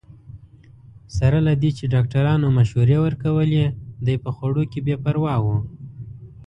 سره 1.17 1.37
له 1.47 1.53
دې 1.61 1.71
چې 1.77 1.91
ډاکټرانو 1.93 2.47
مشورې 2.57 2.97
ورکولې، 3.05 3.65
دی 4.05 4.15
په 4.23 4.29
خوړو 4.35 4.63
کې 4.71 4.79
بې 4.85 4.95
پروا 5.03 5.35
وو. 5.43 5.57